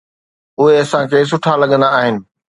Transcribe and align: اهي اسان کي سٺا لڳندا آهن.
اهي 0.59 0.73
اسان 0.83 1.03
کي 1.11 1.21
سٺا 1.31 1.53
لڳندا 1.61 1.89
آهن. 2.01 2.15